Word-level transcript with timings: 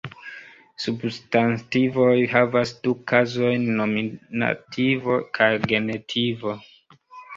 Substantivoj 0.83 2.15
havas 2.31 2.73
du 2.87 2.95
kazojn: 3.11 3.69
nominativo 3.83 5.19
kaj 5.41 5.51
genitivo. 5.75 6.57